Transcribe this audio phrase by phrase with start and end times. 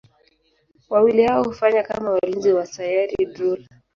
[0.89, 3.63] Wawili hao hufanya kama walinzi wa Sayari Drool.